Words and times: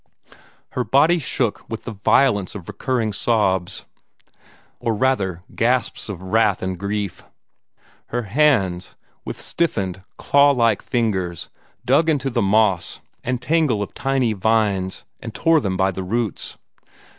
Her 0.71 0.83
body 0.83 1.19
shook 1.19 1.63
with 1.69 1.83
the 1.83 1.91
violence 1.91 2.55
of 2.55 2.67
recurring 2.67 3.13
sobs, 3.13 3.85
or 4.79 4.95
rather 4.95 5.43
gasps 5.53 6.09
of 6.09 6.23
wrath 6.23 6.63
and 6.63 6.79
grief 6.79 7.23
Her 8.07 8.23
hands, 8.23 8.95
with 9.23 9.39
stiffened, 9.39 10.01
claw 10.17 10.53
like 10.53 10.81
fingers, 10.81 11.51
dug 11.85 12.09
into 12.09 12.31
the 12.31 12.41
moss 12.41 12.99
and 13.23 13.39
tangle 13.39 13.83
of 13.83 13.93
tiny 13.93 14.33
vines, 14.33 15.05
and 15.19 15.35
tore 15.35 15.61
them 15.61 15.77
by 15.77 15.91
the 15.91 16.01
roots. 16.01 16.57